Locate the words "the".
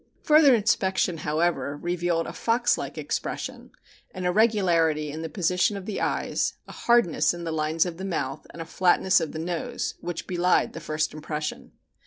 5.21-5.29, 5.85-6.01, 7.43-7.51, 7.97-8.03, 9.31-9.37, 10.73-10.79